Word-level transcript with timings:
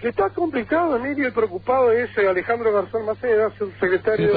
Que 0.00 0.08
está 0.08 0.30
complicado, 0.30 0.96
Emilio, 0.96 1.28
y 1.28 1.30
preocupado 1.30 1.92
es 1.92 2.08
eh, 2.16 2.26
Alejandro 2.26 2.72
Garzón 2.72 3.04
Maceda, 3.04 3.50
subsecretario 3.58 4.30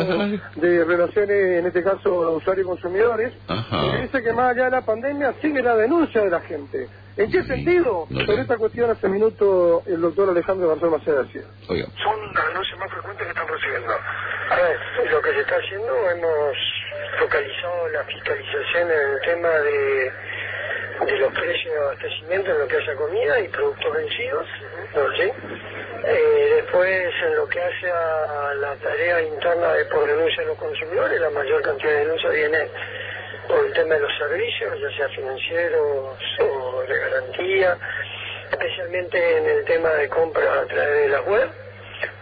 de 0.55 0.83
Relaciones, 0.83 1.59
en 1.59 1.66
este 1.66 1.82
caso, 1.82 2.32
usuarios 2.36 2.66
y 2.66 2.70
consumidores, 2.70 3.33
Ajá. 3.47 3.91
que 3.91 4.02
dice 4.04 4.21
que 4.23 4.34
más 4.34 4.52
allá 4.52 4.65
de 4.65 4.71
la 4.71 4.81
pandemia 4.81 5.34
sigue 5.41 5.62
la 5.63 5.78
denuncia 5.78 6.21
de 6.21 6.29
la 6.29 6.41
gente. 6.41 6.89
¿En 7.15 7.31
qué 7.31 7.44
Sí, 7.44 7.47
sentido? 7.47 8.07
no. 8.10 8.26
Sobre 8.26 8.41
esta 8.41 8.57
cuestión 8.57 8.89
hace 8.91 9.07
minuto 9.07 9.84
el 9.86 10.02
doctor 10.02 10.29
Alejandro 10.29 10.68
Garzón 10.68 10.91
Maceda 10.91 11.23
decía. 11.23 11.44
Oiga. 11.70 11.86
son 12.04 12.34
las 12.34 12.48
denuncias 12.50 12.80
más 12.80 12.92
frecuentes 12.92 13.24
que 13.24 13.30
están 13.32 13.48
recibiendo. 13.48 13.94
A 13.94 14.56
ver, 14.58 15.12
lo 15.12 15.22
que 15.22 15.32
se 15.32 15.40
está 15.42 15.56
haciendo, 15.56 15.94
hemos 16.12 16.58
focalizado 17.20 17.88
la 17.94 18.04
fiscalización 18.04 18.91
en 18.91 18.98
el 19.00 19.22
tema 19.22 19.50
de, 19.50 20.12
de 21.05 21.17
los 21.17 21.34
precios 21.34 21.73
de 21.73 21.80
abastecimiento 21.80 22.52
en 22.52 22.59
lo 22.59 22.67
que 22.67 22.77
hace 22.77 22.91
a 22.91 22.95
comida 22.95 23.39
y 23.39 23.48
productos 23.49 23.93
vencidos, 23.93 24.48
¿no? 24.95 25.16
¿Sí? 25.16 25.31
Eh, 26.05 26.52
después, 26.55 27.13
en 27.25 27.35
lo 27.35 27.48
que 27.48 27.61
hace 27.61 27.89
a 27.89 28.53
la 28.55 28.75
tarea 28.75 29.21
interna 29.21 29.73
de 29.73 29.85
por 29.85 30.05
denuncia 30.05 30.43
de 30.43 30.49
los 30.49 30.57
consumidores, 30.57 31.20
la 31.20 31.29
mayor 31.29 31.61
cantidad 31.61 31.91
de 31.91 31.99
denuncias 31.99 32.34
viene 32.34 32.67
por 33.48 33.65
el 33.65 33.73
tema 33.73 33.95
de 33.95 34.01
los 34.01 34.17
servicios, 34.17 34.79
ya 34.79 34.98
sea 34.98 35.09
financieros 35.09 36.17
o 36.39 36.84
de 36.87 36.99
garantía, 36.99 37.77
especialmente 38.51 39.37
en 39.37 39.45
el 39.45 39.65
tema 39.65 39.89
de 39.89 40.09
compra 40.09 40.62
a 40.62 40.65
través 40.65 41.03
de 41.03 41.09
la 41.09 41.21
web. 41.21 41.49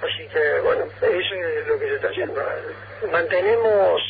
Así 0.02 0.28
que, 0.28 0.60
bueno, 0.62 0.86
eso 1.02 1.36
es 1.36 1.68
lo 1.68 1.80
que 1.80 1.88
se 1.88 1.96
está 1.96 2.08
haciendo. 2.10 2.42
Mantenemos, 3.12 4.02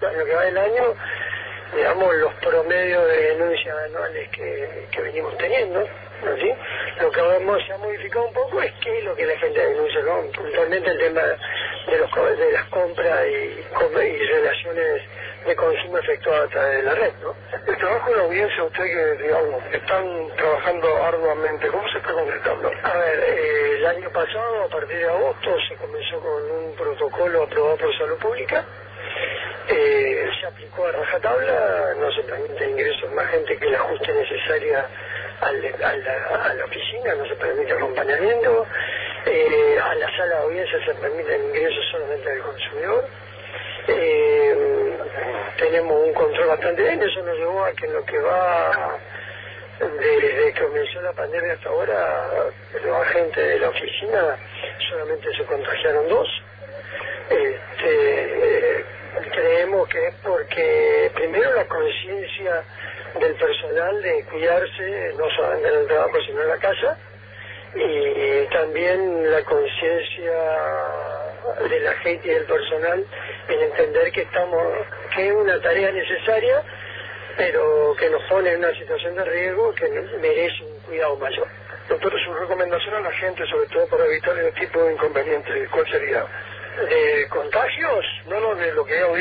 en 0.00 0.18
lo 0.18 0.24
que 0.24 0.34
va 0.34 0.42
del 0.42 0.58
año, 0.58 0.94
digamos, 1.74 2.14
los 2.16 2.34
promedios 2.34 3.06
de 3.06 3.16
denuncias 3.34 3.76
anuales 3.86 4.28
que, 4.30 4.86
que 4.90 5.00
venimos 5.02 5.36
teniendo. 5.38 5.80
¿no? 5.80 6.36
¿Sí? 6.36 6.52
Lo 7.00 7.10
que 7.10 7.20
hemos, 7.20 7.64
se 7.66 7.72
ha 7.72 7.78
modificado 7.78 8.26
un 8.26 8.34
poco 8.34 8.60
es 8.62 8.72
qué 8.82 8.98
es 8.98 9.04
lo 9.04 9.14
que 9.16 9.26
la 9.26 9.38
gente 9.38 9.58
denuncia, 9.58 10.02
¿no? 10.02 10.22
puntualmente 10.32 10.90
el 10.90 10.98
tema 10.98 11.22
de, 11.22 11.98
los, 11.98 12.38
de 12.38 12.52
las 12.52 12.64
compras 12.66 13.26
y, 13.26 13.60
y 14.02 14.26
relaciones 14.26 15.02
de 15.46 15.56
consumo 15.56 15.98
efectuadas 15.98 16.46
a 16.46 16.48
través 16.48 16.76
de 16.76 16.82
la 16.82 16.94
red. 16.94 17.12
¿no? 17.22 17.34
El 17.66 17.76
trabajo 17.78 18.10
de 18.10 18.16
la 18.16 18.22
audiencia, 18.24 18.64
usted 18.64 18.84
que, 18.84 19.22
digamos, 19.22 19.62
están 19.72 20.28
trabajando 20.36 21.04
arduamente, 21.04 21.68
¿cómo 21.68 21.88
se 21.88 21.98
está 21.98 22.12
concretando? 22.12 22.70
A 22.82 22.98
ver, 22.98 23.18
eh, 23.20 23.74
el 23.78 23.86
año 23.86 24.10
pasado, 24.10 24.64
a 24.64 24.68
partir 24.68 24.98
de 24.98 25.08
agosto, 25.08 25.56
se 25.68 25.76
comenzó 25.76 26.20
con 26.20 26.50
un 26.50 26.74
protocolo 26.76 27.44
aprobado 27.44 27.76
por 27.78 27.96
Salud 27.96 28.18
Pública, 28.18 28.64
eh, 29.70 30.28
se 30.40 30.46
aplicó 30.46 30.86
a 30.86 30.92
rajatabla, 30.92 31.94
no 31.98 32.12
se 32.12 32.22
permite 32.22 32.68
ingresos 32.68 33.10
más 33.12 33.26
gente 33.30 33.56
que 33.56 33.66
el 33.66 33.74
ajuste 33.74 34.12
necesaria 34.12 34.86
al- 35.40 35.84
a, 35.84 36.54
la, 36.54 36.64
oficina, 36.64 37.14
no 37.14 37.26
se 37.26 37.34
permite 37.36 37.72
acompañamiento, 37.72 38.66
eh, 39.26 39.78
a 39.82 39.94
la 39.94 40.10
sala 40.16 40.36
de 40.36 40.42
audiencia 40.42 40.84
se 40.84 40.94
permiten 40.94 41.44
ingresos 41.46 41.84
solamente 41.92 42.28
del 42.30 42.40
consumidor. 42.42 43.04
Eh, 43.88 44.96
tenemos 45.56 46.06
un 46.06 46.12
control 46.14 46.46
bastante 46.48 46.82
bien, 46.82 47.02
eso 47.02 47.22
nos 47.22 47.36
llevó 47.38 47.64
a 47.64 47.72
que 47.72 47.86
en 47.86 47.92
lo 47.94 48.04
que 48.04 48.18
va 48.18 48.98
desde 49.80 50.52
que 50.52 50.60
comenzó 50.62 51.00
la 51.00 51.12
pandemia 51.12 51.54
hasta 51.54 51.68
ahora, 51.70 52.28
los 52.84 52.96
agentes 53.06 53.48
de 53.48 53.58
la 53.60 53.68
oficina 53.70 54.36
solamente 54.90 55.34
se 55.34 55.44
contagiaron 55.44 56.08
dos. 56.08 56.28
Este, 57.30 58.84
que 59.86 60.08
es 60.08 60.14
porque 60.22 61.10
primero 61.14 61.54
la 61.54 61.66
conciencia 61.66 62.64
del 63.18 63.34
personal 63.34 64.02
de 64.02 64.24
cuidarse, 64.24 65.14
no 65.18 65.28
solamente 65.30 65.68
en 65.68 65.80
el 65.80 65.86
trabajo, 65.86 66.20
sino 66.26 66.42
en 66.42 66.48
la 66.48 66.58
casa, 66.58 66.98
y 67.74 68.46
también 68.52 69.30
la 69.30 69.42
conciencia 69.44 70.32
de 71.68 71.80
la 71.80 71.92
gente 71.94 72.28
y 72.28 72.34
del 72.34 72.44
personal 72.44 73.04
en 73.48 73.60
entender 73.60 74.12
que 74.12 74.22
estamos, 74.22 74.66
que 75.14 75.28
es 75.28 75.34
una 75.34 75.60
tarea 75.60 75.90
necesaria, 75.92 76.62
pero 77.36 77.94
que 77.98 78.10
nos 78.10 78.22
pone 78.24 78.52
en 78.52 78.58
una 78.58 78.74
situación 78.74 79.14
de 79.14 79.24
riesgo 79.24 79.72
que 79.74 79.88
merece 80.20 80.64
un 80.64 80.78
cuidado 80.80 81.16
mayor. 81.16 81.46
Doctor, 81.88 82.12
su 82.24 82.34
recomendación 82.34 82.94
a 82.94 83.00
la 83.00 83.12
gente, 83.12 83.44
sobre 83.46 83.66
todo 83.68 83.86
para 83.88 84.04
evitar 84.06 84.36
este 84.38 84.60
tipo 84.60 84.82
de 84.84 84.92
inconvenientes, 84.92 85.68
¿cuál 85.70 85.90
sería? 85.90 86.24
¿De 86.88 87.28
contagios? 87.28 88.04
No, 88.26 88.40
no, 88.40 88.54
de 88.54 88.72
lo 88.72 88.84
que 88.84 88.94
para 88.94 89.12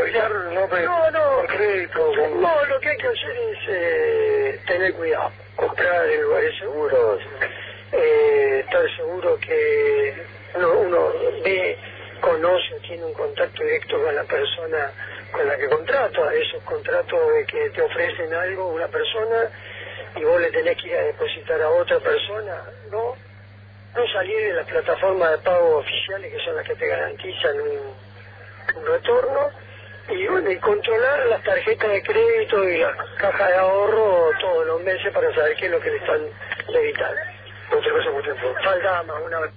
evitar, 0.00 0.30
no, 0.52 0.66
de- 0.66 0.82
No, 0.84 1.10
no. 1.12 1.36
por 1.36 1.46
crédito, 1.46 2.12
No, 2.34 2.64
lo 2.66 2.80
que 2.80 2.88
hay 2.88 2.96
que 2.96 3.06
hacer 3.06 3.36
es 3.36 3.58
eh, 3.68 4.60
tener 4.66 4.92
cuidado, 4.94 5.30
comprar 5.54 6.08
en 6.10 6.22
lugares 6.22 6.58
seguros, 6.58 7.20
eh, 7.92 8.60
estar 8.64 8.96
seguro 8.96 9.38
que 9.38 10.26
uno, 10.56 10.72
uno 10.80 11.12
ve, 11.44 11.78
conoce, 12.20 12.80
tiene 12.80 13.04
un 13.04 13.14
contacto 13.14 13.62
directo 13.62 14.02
con 14.02 14.14
la 14.14 14.24
persona 14.24 14.92
con 15.32 15.46
la 15.46 15.56
que 15.58 15.68
contrata, 15.68 16.34
esos 16.34 16.62
contratos 16.64 17.20
de 17.34 17.44
que 17.46 17.70
te 17.70 17.82
ofrecen 17.82 18.34
algo 18.34 18.66
una 18.68 18.88
persona 18.88 19.50
y 20.16 20.24
vos 20.24 20.40
le 20.40 20.50
tenés 20.50 20.80
que 20.82 20.88
ir 20.88 20.96
a 20.96 21.02
depositar 21.02 21.60
a 21.62 21.70
otra 21.70 22.00
persona, 22.00 22.64
no, 22.90 23.14
no 23.96 24.06
salir 24.12 24.36
de 24.36 24.52
las 24.52 24.66
plataformas 24.66 25.30
de 25.30 25.38
pago 25.38 25.78
oficiales 25.78 26.32
que 26.32 26.44
son 26.44 26.56
las 26.56 26.66
que 26.66 26.74
te 26.74 26.86
garantizan 26.86 27.56
un, 27.60 28.06
retorno 28.86 29.40
y 30.10 30.26
bueno, 30.26 30.50
y 30.50 30.58
controlar 30.58 31.26
las 31.26 31.42
tarjetas 31.42 31.90
de 31.90 32.02
crédito 32.02 32.62
y 32.68 32.78
las 32.78 32.94
cajas 33.16 33.48
de 33.48 33.56
ahorro 33.56 34.30
todos 34.40 34.66
los 34.66 34.82
meses 34.82 35.12
para 35.12 35.34
saber 35.34 35.56
qué 35.56 35.66
es 35.66 35.72
lo 35.72 35.80
que 35.80 35.90
le 35.90 35.96
están 35.96 36.20
evitando. 36.68 37.20
Muchas 37.72 37.92
gracias 37.92 38.12
por 38.12 38.22
tiempo. 38.22 38.42
Falta 38.62 39.02
más 39.04 39.22
una 39.24 39.40
vez. 39.40 39.50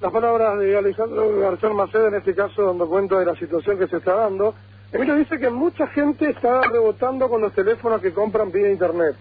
Las 0.00 0.12
palabras 0.12 0.58
de 0.58 0.76
Alejandro 0.76 1.38
Garzón 1.38 1.76
Maceda, 1.76 2.08
en 2.08 2.14
este 2.16 2.34
caso 2.34 2.66
dando 2.66 2.86
cuenta 2.86 3.18
de 3.18 3.24
la 3.24 3.34
situación 3.34 3.78
que 3.78 3.88
se 3.88 3.96
está 3.96 4.14
dando. 4.14 4.54
Emilio 4.92 5.16
dice 5.16 5.38
que 5.38 5.48
mucha 5.48 5.86
gente 5.88 6.28
está 6.28 6.60
rebotando 6.70 7.28
con 7.28 7.40
los 7.40 7.52
teléfonos 7.54 8.00
que 8.02 8.12
compran 8.12 8.52
vía 8.52 8.70
internet. 8.70 9.16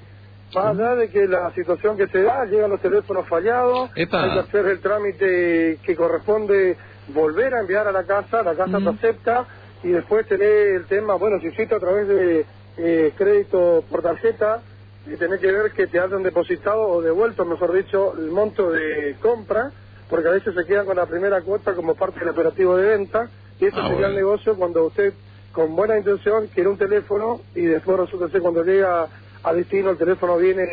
Más 0.53 0.65
allá 0.77 0.95
de 0.95 1.09
que 1.09 1.27
la 1.27 1.51
situación 1.53 1.97
que 1.97 2.07
se 2.07 2.21
da, 2.23 2.45
llegan 2.45 2.69
los 2.69 2.81
teléfonos 2.81 3.27
fallados, 3.27 3.89
Epa. 3.95 4.23
hay 4.23 4.33
que 4.33 4.39
hacer 4.39 4.65
el 4.67 4.79
trámite 4.79 5.79
que 5.83 5.95
corresponde 5.95 6.77
volver 7.07 7.53
a 7.53 7.59
enviar 7.61 7.87
a 7.87 7.91
la 7.91 8.05
casa, 8.05 8.41
la 8.41 8.55
casa 8.55 8.77
te 8.77 8.77
Ujú. 8.77 8.89
acepta 8.89 9.47
y 9.83 9.89
después 9.89 10.25
tener 10.27 10.47
el 10.75 10.85
tema, 10.87 11.15
bueno, 11.15 11.39
si 11.41 11.47
hiciste 11.47 11.75
a 11.75 11.79
través 11.79 12.07
de 12.07 12.45
eh, 12.77 13.13
crédito 13.17 13.83
por 13.89 14.01
tarjeta, 14.01 14.61
y 15.05 15.15
tenés 15.17 15.39
que 15.39 15.51
ver 15.51 15.71
que 15.73 15.87
te 15.87 15.99
hayan 15.99 16.23
depositado 16.23 16.81
o 16.81 17.01
devuelto, 17.01 17.45
mejor 17.45 17.73
dicho, 17.73 18.13
el 18.17 18.31
monto 18.31 18.71
de 18.71 19.15
compra, 19.21 19.71
porque 20.09 20.27
a 20.29 20.31
veces 20.31 20.53
se 20.55 20.65
quedan 20.65 20.85
con 20.85 20.95
la 20.95 21.05
primera 21.05 21.41
cuota 21.41 21.75
como 21.75 21.95
parte 21.95 22.19
del 22.21 22.29
operativo 22.29 22.75
de 22.77 22.89
venta, 22.97 23.29
y 23.59 23.65
eso 23.67 23.77
Ah, 23.81 23.87
sería 23.89 24.07
el 24.07 24.13
bueno. 24.13 24.27
negocio 24.29 24.55
cuando 24.55 24.85
usted, 24.85 25.13
con 25.51 25.75
buena 25.75 25.97
intención, 25.97 26.47
quiere 26.47 26.69
un 26.69 26.77
teléfono 26.77 27.41
y 27.53 27.61
después 27.65 27.97
resulta 27.99 28.29
ser 28.29 28.41
cuando 28.41 28.63
llega 28.63 29.07
a 29.45 29.53
destino 29.53 29.91
el 29.91 29.97
teléfono 29.97 30.37
viene 30.37 30.63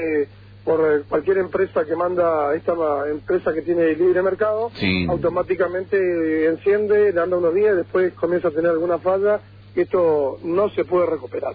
por 0.65 0.81
eh, 0.81 1.03
cualquier 1.09 1.39
empresa 1.39 1.85
que 1.85 1.97
manda, 1.97 2.55
esta 2.55 2.73
empresa 3.11 3.53
que 3.53 3.63
tiene 3.63 3.95
libre 3.95 4.23
mercado, 4.23 4.71
Sí. 4.75 5.07
automáticamente 5.09 5.97
eh, 5.97 6.47
enciende, 6.49 7.13
le 7.13 7.21
anda 7.21 7.37
unos 7.37 7.55
días, 7.55 7.77
después 7.77 8.13
comienza 8.15 8.49
a 8.49 8.51
tener 8.53 8.71
alguna 8.71 8.99
falla 8.99 9.41
y 9.75 9.81
esto 9.81 10.39
no 10.45 10.69
se 10.71 10.85
puede 10.85 11.07
recuperar. 11.07 11.55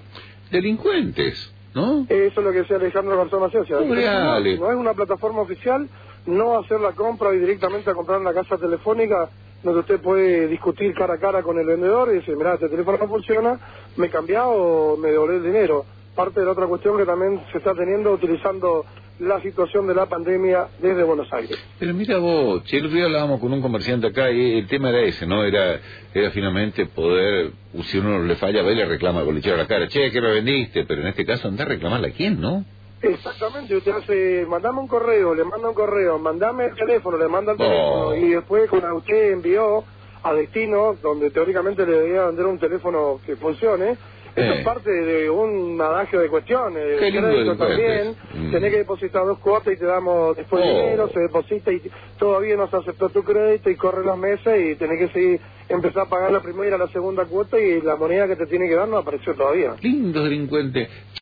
Delincuentes, 0.51 1.53
¿no? 1.73 2.06
Eso 2.09 2.39
es 2.39 2.45
lo 2.45 2.51
que 2.51 2.59
decía 2.59 2.77
Alejandro 2.77 3.17
Garzón 3.17 3.41
Maceo. 3.41 3.61
O 3.61 3.95
sea, 3.95 4.39
no 4.59 4.72
es 4.72 4.75
una 4.77 4.94
plataforma 4.94 5.41
oficial, 5.41 5.88
no 6.25 6.57
hacer 6.59 6.81
la 6.81 6.91
compra 6.94 7.33
y 7.33 7.39
directamente 7.39 7.89
a 7.89 7.94
comprar 7.94 8.19
en 8.19 8.25
la 8.25 8.33
casa 8.33 8.57
telefónica 8.57 9.29
donde 9.63 9.79
usted 9.79 10.00
puede 10.01 10.47
discutir 10.47 10.94
cara 10.94 11.16
a 11.16 11.17
cara 11.17 11.41
con 11.44 11.57
el 11.59 11.66
vendedor 11.66 12.09
y 12.11 12.16
decir, 12.16 12.35
mira, 12.35 12.53
este 12.56 12.69
teléfono 12.69 12.97
no 13.00 13.07
funciona, 13.07 13.59
me 13.97 14.09
cambia 14.09 14.47
o 14.47 14.97
me 14.97 15.09
devolvé 15.11 15.38
el 15.38 15.44
dinero. 15.44 15.85
Parte 16.17 16.39
de 16.39 16.45
la 16.47 16.51
otra 16.53 16.66
cuestión 16.66 16.97
que 16.97 17.05
también 17.05 17.39
se 17.51 17.59
está 17.59 17.73
teniendo 17.75 18.11
utilizando 18.11 18.83
la 19.19 19.39
situación 19.41 19.88
de 19.88 19.94
la 19.95 20.07
pandemia 20.07 20.67
desde 20.81 21.03
Buenos 21.03 21.31
Aires. 21.31 21.57
Pero 21.79 21.94
mira 21.94 22.17
vos, 22.17 22.61
el 22.72 22.85
otro 22.85 22.95
día 22.97 23.05
hablábamos 23.05 23.39
con 23.39 23.53
un 23.53 23.62
comerciante 23.62 24.07
acá 24.07 24.30
y 24.31 24.57
el 24.59 24.68
tema 24.68 24.89
era 24.89 25.01
ese, 25.01 25.25
¿no? 25.27 25.44
Era 25.44 25.80
era 26.13 26.31
finalmente 26.31 26.88
poder, 26.88 27.51
si 27.86 28.00
uno 28.00 28.24
le 28.24 28.36
falla, 28.36 28.63
va 28.63 28.71
y 28.71 28.75
le 28.75 28.86
reclama 28.86 29.24
con 29.24 29.36
lechero 29.36 29.56
a 29.56 29.59
la 29.59 29.68
cara, 29.68 29.88
che, 29.88 30.09
que 30.12 30.19
me 30.19 30.31
vendiste, 30.31 30.86
pero 30.86 31.01
en 31.01 31.07
este 31.07 31.24
caso 31.25 31.47
anda 31.47 31.63
a 31.63 31.68
reclamarle 31.68 32.07
a 32.09 32.12
quién, 32.12 32.42
¿no? 32.42 32.65
Exactamente, 33.01 33.75
usted 33.75 33.92
hace, 33.92 34.45
mandame 34.50 34.80
un 34.80 34.88
correo, 34.88 35.36
le 35.36 35.44
manda 35.44 35.69
un 35.69 35.75
correo, 35.75 36.18
mandame 36.18 36.65
el 36.65 36.75
teléfono, 36.75 37.15
le 37.18 37.27
manda 37.27 37.51
el 37.51 37.57
Oh. 37.62 37.63
teléfono 37.63 38.15
y 38.15 38.30
después 38.31 38.68
cuando 38.69 38.95
usted 38.95 39.33
envió 39.33 39.83
a 40.24 40.33
destino, 40.33 40.95
donde 41.01 41.30
teóricamente 41.30 41.86
le 41.86 41.92
debía 42.00 42.25
vender 42.25 42.45
un 42.47 42.57
teléfono 42.59 43.19
que 43.24 43.36
funcione, 43.36 43.97
eso 44.38 44.54
es 44.54 44.63
parte 44.63 44.92
de 44.92 45.30
un 45.30 45.80
adagio 45.81 46.19
de 46.19 46.28
cuestiones, 46.30 46.84
Qué 47.00 47.06
de 47.06 47.12
lindo 47.12 47.28
crédito 47.28 47.57
también, 47.57 48.16
Mm. 48.34 48.51
tenés 48.51 48.72
que 48.72 48.78
depositar 48.80 49.25
dos 49.25 49.39
cuotas 49.39 49.74
y 49.74 49.78
te 49.78 49.86
damos 49.86 50.36
después 50.38 50.63
Oh. 50.63 50.68
dinero, 50.68 51.10
se 51.10 51.19
deposita 51.19 51.72
y 51.72 51.81
todavía 52.19 52.56
no 52.56 52.69
se 52.69 52.78
aceptó 52.78 53.10
tu 53.10 53.24
crédito 53.24 53.69
y 53.69 53.75
corre 53.75 54.06
los 54.06 54.18
meses 54.18 54.72
y 54.72 54.75
tenés 54.75 55.00
que 55.00 55.07
seguir, 55.13 55.39
empezar 55.69 56.04
a 56.04 56.10
pagar 56.10 56.31
la 56.31 56.39
primera 56.42 56.75
y 56.75 56.80
la 56.80 56.88
segunda 56.88 57.25
cuota 57.25 57.60
y 57.60 57.81
la 57.81 57.95
moneda 57.95 58.28
que 58.28 58.36
te 58.36 58.45
tiene 58.45 58.68
que 58.69 58.75
dar 58.75 58.88
no 58.88 58.98
apareció 58.98 59.34
todavía. 59.36 59.75
Lindos 59.81 60.24
delincuentes. 60.24 60.88